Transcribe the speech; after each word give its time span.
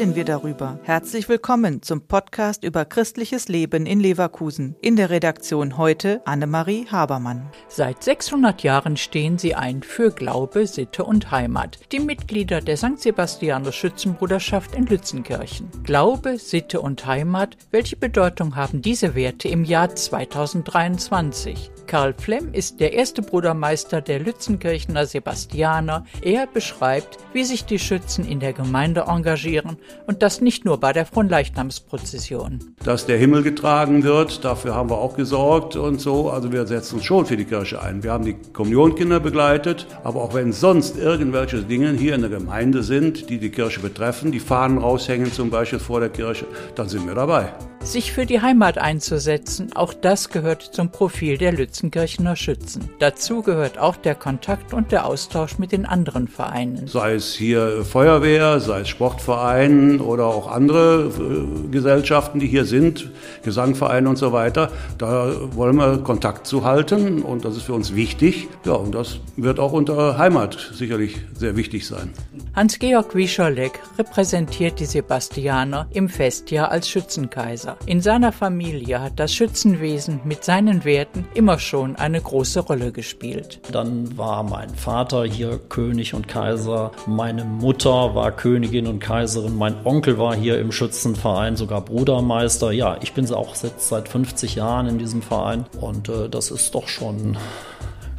darüber. 0.00 0.78
Herzlich 0.84 1.28
willkommen 1.28 1.82
zum 1.82 2.00
Podcast 2.00 2.64
über 2.64 2.86
christliches 2.86 3.48
Leben 3.48 3.84
in 3.84 4.00
Leverkusen. 4.00 4.74
In 4.80 4.96
der 4.96 5.10
Redaktion 5.10 5.76
heute 5.76 6.22
Annemarie 6.24 6.86
Habermann. 6.90 7.50
Seit 7.68 8.02
600 8.02 8.62
Jahren 8.62 8.96
stehen 8.96 9.36
sie 9.36 9.54
ein 9.54 9.82
für 9.82 10.10
Glaube, 10.10 10.66
Sitte 10.66 11.04
und 11.04 11.30
Heimat. 11.30 11.78
Die 11.92 12.00
Mitglieder 12.00 12.62
der 12.62 12.78
St. 12.78 12.98
Sebastianer 12.98 13.72
Schützenbruderschaft 13.72 14.74
in 14.74 14.86
Lützenkirchen. 14.86 15.68
Glaube, 15.84 16.38
Sitte 16.38 16.80
und 16.80 17.04
Heimat, 17.04 17.58
welche 17.70 17.96
Bedeutung 17.96 18.56
haben 18.56 18.80
diese 18.80 19.14
Werte 19.14 19.48
im 19.48 19.64
Jahr 19.64 19.94
2023? 19.94 21.70
Karl 21.86 22.14
Flemm 22.14 22.54
ist 22.54 22.78
der 22.78 22.92
erste 22.92 23.20
Brudermeister 23.20 24.00
der 24.00 24.20
Lützenkirchener 24.20 25.06
Sebastianer. 25.06 26.06
Er 26.22 26.46
beschreibt, 26.46 27.18
wie 27.32 27.44
sich 27.44 27.64
die 27.64 27.78
Schützen 27.78 28.24
in 28.24 28.40
der 28.40 28.52
Gemeinde 28.52 29.04
engagieren 29.08 29.76
und 30.06 30.22
das 30.22 30.40
nicht 30.40 30.64
nur 30.64 30.78
bei 30.78 30.92
der 30.92 31.06
Fronleichnamsprozession. 31.06 32.74
Dass 32.84 33.06
der 33.06 33.18
Himmel 33.18 33.42
getragen 33.42 34.02
wird, 34.02 34.44
dafür 34.44 34.74
haben 34.74 34.90
wir 34.90 34.98
auch 34.98 35.16
gesorgt 35.16 35.76
und 35.76 36.00
so. 36.00 36.30
Also 36.30 36.52
wir 36.52 36.66
setzen 36.66 36.96
uns 36.96 37.04
schon 37.04 37.26
für 37.26 37.36
die 37.36 37.44
Kirche 37.44 37.82
ein. 37.82 38.02
Wir 38.02 38.12
haben 38.12 38.24
die 38.24 38.36
Kommunionkinder 38.52 39.20
begleitet, 39.20 39.86
aber 40.04 40.22
auch 40.22 40.34
wenn 40.34 40.52
sonst 40.52 40.96
irgendwelche 40.96 41.62
Dinge 41.62 41.92
hier 41.92 42.14
in 42.14 42.22
der 42.22 42.30
Gemeinde 42.30 42.82
sind, 42.82 43.30
die 43.30 43.38
die 43.38 43.50
Kirche 43.50 43.80
betreffen, 43.80 44.32
die 44.32 44.40
Fahnen 44.40 44.78
raushängen 44.78 45.32
zum 45.32 45.50
Beispiel 45.50 45.78
vor 45.78 46.00
der 46.00 46.10
Kirche, 46.10 46.46
dann 46.74 46.88
sind 46.88 47.06
wir 47.06 47.14
dabei. 47.14 47.52
Sich 47.82 48.12
für 48.12 48.26
die 48.26 48.42
Heimat 48.42 48.76
einzusetzen, 48.76 49.72
auch 49.74 49.94
das 49.94 50.28
gehört 50.28 50.62
zum 50.62 50.90
Profil 50.90 51.38
der 51.38 51.52
Lützenkirchener 51.52 52.36
Schützen. 52.36 52.90
Dazu 52.98 53.42
gehört 53.42 53.78
auch 53.78 53.96
der 53.96 54.14
Kontakt 54.14 54.74
und 54.74 54.92
der 54.92 55.06
Austausch 55.06 55.58
mit 55.58 55.72
den 55.72 55.86
anderen 55.86 56.28
Vereinen. 56.28 56.86
Sei 56.86 57.14
es 57.14 57.34
hier 57.34 57.82
Feuerwehr, 57.84 58.60
sei 58.60 58.80
es 58.80 58.88
Sportverein 58.88 60.00
oder 60.00 60.26
auch 60.26 60.52
andere 60.52 61.10
äh, 61.18 61.68
Gesellschaften, 61.70 62.38
die 62.38 62.46
hier 62.46 62.66
sind, 62.66 63.10
Gesangvereine 63.42 64.10
und 64.10 64.16
so 64.16 64.32
weiter. 64.32 64.70
Da 64.98 65.32
wollen 65.52 65.76
wir 65.76 65.98
Kontakt 65.98 66.46
zu 66.46 66.64
halten 66.64 67.22
und 67.22 67.46
das 67.46 67.56
ist 67.56 67.62
für 67.62 67.74
uns 67.74 67.94
wichtig. 67.94 68.48
Ja, 68.66 68.74
und 68.74 68.94
das 68.94 69.20
wird 69.36 69.58
auch 69.58 69.72
unter 69.72 70.18
Heimat 70.18 70.70
sicherlich 70.74 71.16
sehr 71.34 71.56
wichtig 71.56 71.86
sein. 71.86 72.12
Hans-Georg 72.54 73.14
Wischolek 73.14 73.80
repräsentiert 73.98 74.80
die 74.80 74.86
Sebastianer 74.86 75.88
im 75.92 76.08
Festjahr 76.08 76.70
als 76.70 76.88
Schützenkaiser. 76.88 77.69
Kaiser. 77.70 77.76
In 77.86 78.00
seiner 78.00 78.32
Familie 78.32 79.00
hat 79.00 79.18
das 79.18 79.34
Schützenwesen 79.34 80.20
mit 80.24 80.44
seinen 80.44 80.84
Werten 80.84 81.26
immer 81.34 81.58
schon 81.58 81.96
eine 81.96 82.20
große 82.20 82.60
Rolle 82.60 82.92
gespielt. 82.92 83.60
Dann 83.72 84.16
war 84.16 84.42
mein 84.42 84.70
Vater 84.70 85.24
hier 85.24 85.58
König 85.68 86.14
und 86.14 86.28
Kaiser, 86.28 86.92
meine 87.06 87.44
Mutter 87.44 88.14
war 88.14 88.32
Königin 88.32 88.86
und 88.86 89.00
Kaiserin, 89.00 89.56
mein 89.56 89.74
Onkel 89.84 90.18
war 90.18 90.34
hier 90.34 90.58
im 90.58 90.72
Schützenverein, 90.72 91.56
sogar 91.56 91.80
Brudermeister. 91.82 92.72
Ja, 92.72 92.98
ich 93.02 93.12
bin 93.12 93.30
auch 93.32 93.54
seit 93.54 94.08
50 94.08 94.56
Jahren 94.56 94.86
in 94.86 94.98
diesem 94.98 95.22
Verein 95.22 95.66
und 95.80 96.08
äh, 96.08 96.28
das 96.28 96.50
ist 96.50 96.74
doch 96.74 96.88
schon 96.88 97.36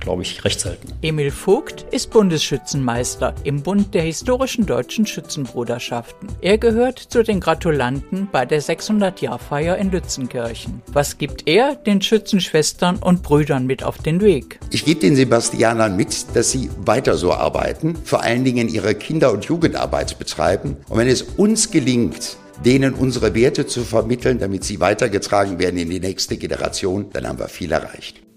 glaube 0.02 0.24
ich, 0.24 0.44
recht 0.44 0.60
selten. 0.60 0.92
Emil 1.02 1.32
Vogt 1.32 1.86
ist 1.92 2.10
Bundesschützenmeister 2.10 3.34
im 3.44 3.62
Bund 3.62 3.94
der 3.94 4.02
historischen 4.02 4.66
deutschen 4.66 5.06
Schützenbruderschaften. 5.06 6.28
Er 6.42 6.58
gehört 6.58 7.00
zu 7.00 7.24
den 7.24 7.40
Gratulanten 7.40 8.28
bei 8.32 8.46
der 8.46 8.62
600-Jahr-Feier 8.62 9.78
in 9.78 9.92
Lützenkirchen. 9.92 10.82
Was 10.88 11.18
gibt 11.18 11.48
er 11.48 11.76
den 11.76 12.02
Schützenschwestern 12.02 12.98
und 12.98 13.24
Brüdern 13.24 13.66
mit 13.66 13.84
auf 13.84 14.00
den 14.00 14.20
Weg? 14.22 14.60
Ich 14.72 14.84
gebe 14.84 15.00
den 15.00 15.16
Sebastianern 15.16 15.96
mit, 15.96 16.36
dass 16.36 16.52
sie 16.52 16.70
weiter 16.78 17.16
so 17.16 17.32
arbeiten, 17.32 17.96
vor 18.04 18.22
allen 18.22 18.44
Dingen 18.44 18.68
ihre 18.68 18.96
Kinder- 18.96 19.32
und 19.32 19.46
Jugendarbeit 19.46 20.20
betreiben. 20.20 20.78
Und 20.90 20.98
wenn 20.98 21.08
es 21.08 21.22
uns 21.22 21.72
gelingt, 21.72 22.38
denen 22.66 22.94
unsere 22.94 23.34
Werte 23.34 23.66
zu 23.66 23.84
vermitteln, 23.84 24.40
damit 24.40 24.64
sie 24.64 24.80
weitergetragen 24.80 25.60
werden 25.60 25.78
in 25.78 25.90
die 25.90 26.00
nächste 26.00 26.38
Generation, 26.38 27.08
dann 27.14 27.28
haben 27.28 27.40
wir 27.40 27.48
viel 27.48 27.72
erreicht. 27.72 28.22